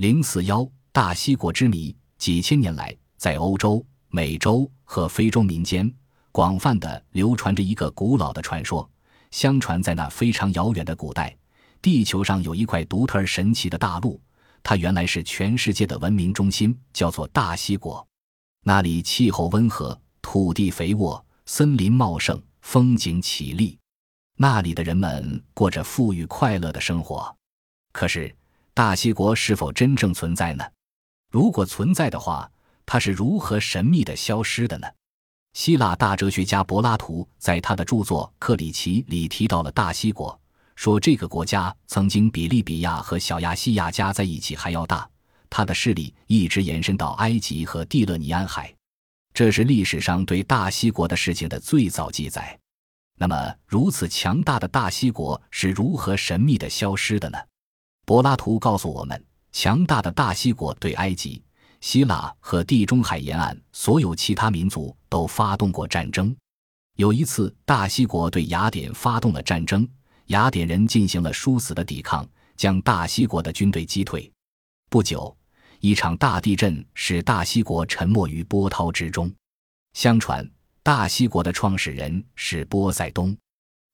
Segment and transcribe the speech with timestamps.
[0.00, 5.94] 零四幺大西国之谜，几千年来，在欧洲、美洲和非洲民间
[6.32, 8.90] 广泛的流传着一个古老的传说。
[9.30, 11.36] 相传，在那非常遥远的古代，
[11.82, 14.18] 地球上有一块独特而神奇的大陆，
[14.62, 18.08] 它原来是全世界的文明中心，叫做大西国。
[18.64, 23.78] 那里气候温和，土地肥沃，森林茂盛，风景绮丽。
[24.38, 27.36] 那里的人们过着富裕快乐的生活。
[27.92, 28.34] 可是，
[28.72, 30.64] 大西国是否真正存在呢？
[31.30, 32.50] 如果存在的话，
[32.86, 34.86] 它是如何神秘的消失的呢？
[35.52, 40.40] 希腊大哲学家柏拉图在他的著作《克里奇》里提到了大西国，
[40.76, 45.08] 说这个国家曾经比利比亚和小亚细亚加在一起还要大，
[45.50, 48.72] 它的势力一直延伸到埃及和蒂勒尼安海。
[49.34, 52.56] 这是历史上对大西国的事情的最早记载。
[53.18, 57.38] 那么，如此强大的大西国是如何神秘的消失的呢？
[58.10, 61.40] 柏拉图告诉我们，强大的大西国对埃及。
[61.80, 66.34] 希腊和地中海沿岸所有其他民族都发动过战争。
[66.96, 69.88] 有一次，大西国对雅典发动了战争，
[70.26, 74.28] 雅典人进行了殊死的抵抗，将大西国的军队击退。
[74.88, 75.32] 不久，
[75.78, 79.32] 一场大地震使大西国沉没于波涛之中。
[79.92, 80.44] 相传，
[80.82, 83.36] 大西国的创始人是波塞冬。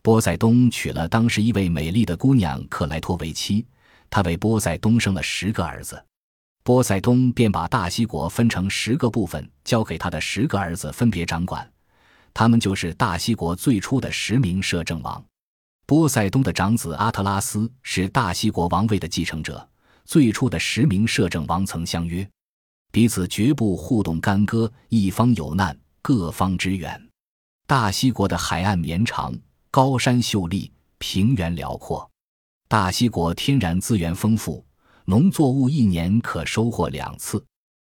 [0.00, 3.66] 波塞冬娶了当时一位美丽的姑娘克莱托为妻，
[4.10, 6.02] 他为波塞冬生了十个儿子。
[6.62, 11.70] 波塞冬便把大西国分成十个部分，交给他的十个儿子分别掌管，
[12.34, 15.24] 他们就是大西国最初的十名摄政王。
[15.86, 19.68] 波塞冬的长子阿特拉斯是大西国王位的继承者。
[20.04, 22.28] 最初的十名摄政王曾相约，
[22.92, 27.08] 彼此绝不互动干戈，一方有难，各方支援。
[27.66, 29.36] 大西国的海岸绵长，
[29.70, 32.08] 高山秀丽，平原辽阔。
[32.68, 34.64] 大西国天然资源丰富。
[35.04, 37.44] 农作物一年可收获两次，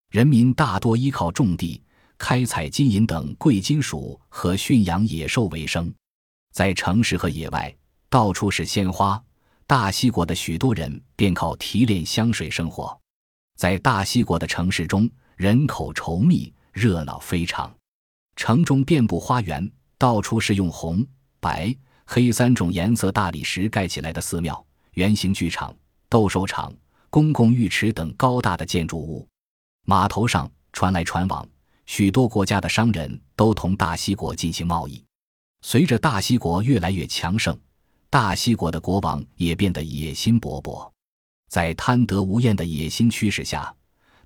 [0.09, 1.79] 人民大多依靠种地、
[2.17, 5.94] 开采金银等贵金属和驯养野兽为生。
[6.51, 7.72] 在城市和野外，
[8.09, 9.23] 到处是鲜花。
[9.67, 13.00] 大西国的许多人便靠提炼香水生活。
[13.56, 17.72] 在大西国的城市中，人口稠密，热闹非常。
[18.35, 21.06] 城中遍布花园，到处是用红、
[21.39, 21.75] 白、
[22.06, 25.75] 黑三种颜色大理石盖起来的寺庙、圆形剧场、
[26.09, 26.74] 斗兽场。
[27.09, 29.28] 公共浴池等高大的建筑物，
[29.86, 31.47] 码头上船来船往，
[31.86, 35.00] 许多国家的商人都同大西国进行贸易。
[35.62, 37.56] 随着大西国越来越强盛，
[38.09, 40.90] 大西国的国王也变得野心勃勃。
[41.52, 43.72] 在贪得无厌的野心驱使下，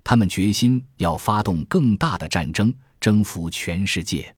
[0.02, 4.34] 他们决心要发动更大的战争，征服全世界。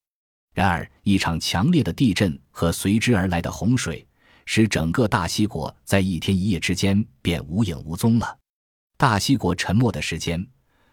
[0.53, 4.07] 然而，一场强烈的地震和随之而来的洪水，
[4.47, 8.39] 使整个大西国在一天一夜之间便无影无踪了。
[8.97, 10.45] 大西国沉没的时间，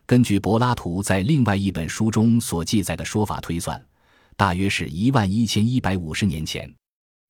[0.06, 3.84] 根据柏拉图在另外一本书中所记载的说法推算，
[4.35, 6.72] 大约是一万一千一百五十年前。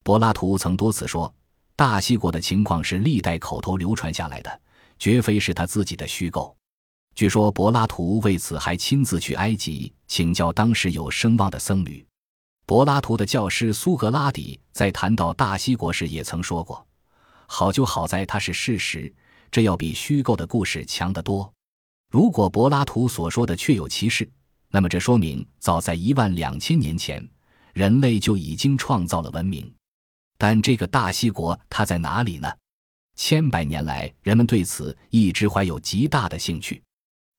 [0.04, 1.34] 柏拉图曾多次说，
[1.76, 4.62] 大西国的情况是历代口头流传下来的，
[5.00, 6.56] 绝非是他自己的虚构。
[7.16, 12.06] 据说柏拉图为此还亲自去埃及请教当时有声望的僧侣。
[12.68, 16.86] 柏拉图的教师苏格拉底在谈到大西国时也曾说过
[17.48, 19.12] ：“好就好在它是事实。”
[19.50, 21.50] 这要比虚构的故事强得多。
[22.12, 24.30] 如果柏拉图所说的确有其事，
[24.70, 27.26] 那么这说明早在一万两千年前，
[27.74, 29.74] 人类就已经创造了文明。
[30.38, 32.52] 但这个大西国它在哪里呢？
[33.16, 36.84] 千百年来，人们对此一直怀有极大的兴趣。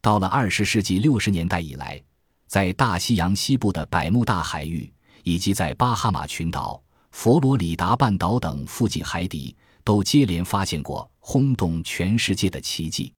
[0.01, 2.03] 到了二十世纪六十年代以来，
[2.47, 4.91] 在大西洋西部的百慕大海域，
[5.29, 9.55] 以及在巴哈马群岛、佛罗里达半岛等附近海底。
[9.85, 13.11] 都接连发现过轰动全世界的奇迹。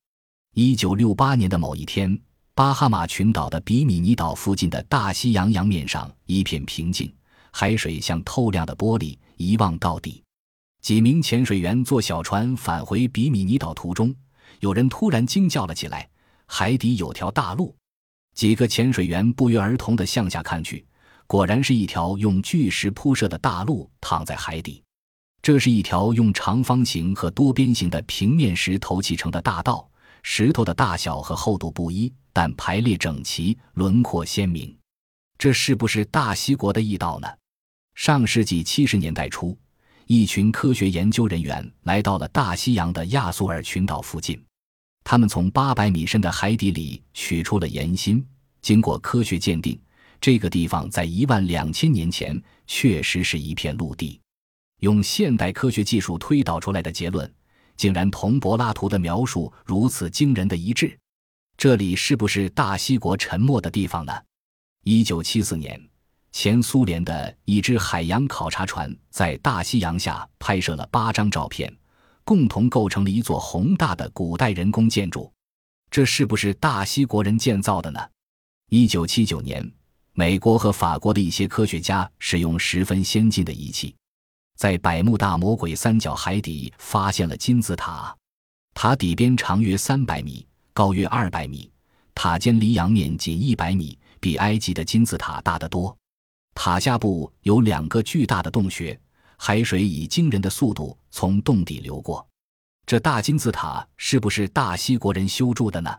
[0.54, 2.16] 一九六八年的某一天，
[2.54, 7.12] 巴哈马群岛的比米尼岛附近的大西洋洋面上一片平静，
[7.50, 10.22] 海水像透亮的玻璃，一望到底。
[10.80, 14.14] 几名潜水员坐小船返回比米尼岛途中，
[14.60, 16.08] 有人突然惊叫了起来
[16.46, 17.74] ：“海底有条大陆！”
[18.32, 20.86] 几个潜水员不约而同地向下看去，
[21.30, 24.82] 果然是一条用巨石铺设的大路躺在海底。
[25.40, 29.88] 这是一条用长方形和多边形的平面石头砌成的大道，
[30.24, 34.76] 石头的大小和厚度不一，但排列整齐，轮廓鲜明。
[35.38, 37.28] 这是不是大西国的驿道呢？
[37.94, 39.56] 上世纪七十年代初，
[40.08, 44.44] 一群科学研究人员来到了大西洋的亚速尔群岛附近，
[45.04, 48.26] 他们从八百米深的海底里取出了岩芯，
[48.60, 49.80] 经过科学鉴定，
[50.20, 54.20] 这个地方在一万两千年前确实是一片陆地。
[54.80, 57.30] 用现代科学技术推导出来的结论，
[57.76, 60.98] 竟然同柏拉图的描述如此惊人的一致。
[61.56, 64.12] 这里是不是大西国沉没的地方呢？
[64.84, 65.78] 一九七四年，
[66.32, 71.70] 前苏联的一只海洋考察船在大西洋下拍摄了八张照片，
[72.24, 75.30] 共同构成了一座宏大的古代人工建筑。
[75.90, 78.00] 这是不是大西国人建造的呢？
[78.70, 79.70] 一九七九年，
[80.20, 83.96] 美国和法国的一些科学家使用十分先进的仪器，
[84.54, 88.14] 在百慕大魔鬼三角海底发现了金字塔。
[88.74, 91.72] 塔底边长约三百米，高约二百米，
[92.14, 95.96] 塔尖离洋面仅一百米，比埃及的金字塔大得多。
[96.54, 99.00] 塔下部有两个巨大的洞穴，
[99.38, 102.28] 海水以惊人的速度从洞底流过。
[102.84, 105.90] 这大金字塔是不是大西国人修筑的呢？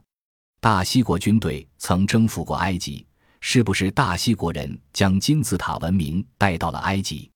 [0.60, 3.04] 大西国军队曾征服过埃及，
[3.42, 7.30] 是不是大西国人将金字塔文明带到了埃及？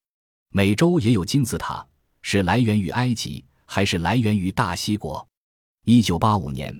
[0.51, 1.85] 美洲也有金字塔，
[2.21, 5.27] 是来源于埃及，还是来源于大西国？
[5.83, 6.73] 一九八五年，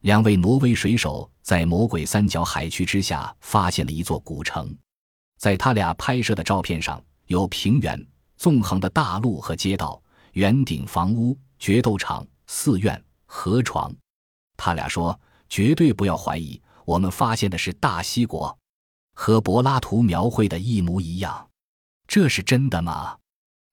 [0.00, 4.74] 两位挪威水手在魔鬼三角海区之下发现了一座古城，
[5.38, 8.04] 在他俩拍摄的照片上有平原、
[8.36, 10.02] 纵横的大路和街道、
[10.32, 13.94] 圆顶房屋、决斗场、寺院、河床。
[14.56, 15.18] 他俩说。
[15.52, 18.56] 绝对不要怀疑，我们发现的是大西国，
[19.14, 21.48] 和柏拉图描绘的一模一样。
[22.06, 23.16] 这是真的吗？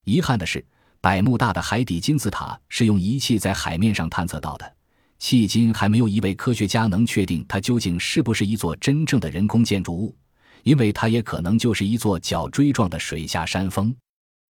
[0.05, 0.63] 遗憾的是，
[1.01, 4.75] 百慕大的海底金字塔是用仪器在海面上探测到的，
[5.19, 10.15] 迄今还没有一位科学家能确定它究竟是不是一座真正的人工建筑物，
[10.63, 13.95] 因为它也可能就是一座角锥状的水下山峰。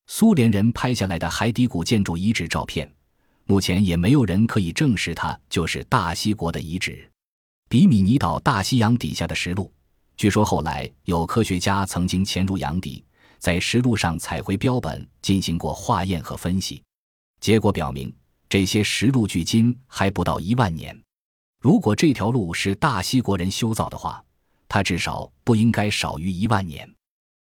[0.08, 2.90] 苏联人拍下来的海底古建筑遗址照片，
[3.46, 7.10] 目前也没有人可以证实它就是大西国的遗址。
[7.70, 9.72] 比米尼岛大西洋底下的石路，
[10.18, 13.06] 据说后来有科学家曾经潜入洋底，
[13.38, 16.82] 在石路上采回标本进行过化验和分析，
[17.40, 18.12] 结果表明
[18.50, 21.00] 这些石路距今还不到一万年。
[21.62, 24.24] 如果这条路是大西国人修造的话，
[24.68, 26.92] 它至少不应该少于一万年。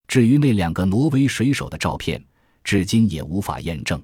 [0.08, 2.24] 至于那两个挪威水手的照片，
[2.64, 4.02] 至今也无法验证。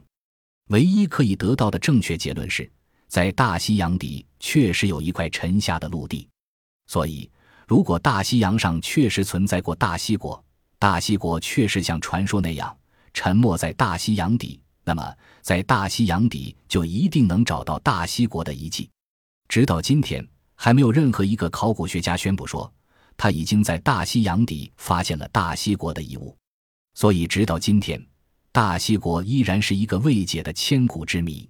[0.72, 2.70] 唯一可以得到的正确结论是。
[3.08, 6.28] 在大西洋底确实有一块沉下的陆地，
[6.88, 7.32] 所以
[7.68, 10.42] 如果大西洋上确实存在过大西国，
[10.80, 12.76] 大西国确实像传说那样
[13.14, 18.90] 沉没在大西洋底，那么在大西洋底就一定能找到大西国的遗迹。
[19.50, 20.26] 直到今天，
[20.56, 22.72] 还没有任何一个考古学家宣布说
[23.18, 26.34] 他已经在大西洋底发现了大西国的遗物，
[26.94, 28.02] 所以直到今天，
[28.54, 31.46] 大西国依然是一个未解的千古之谜。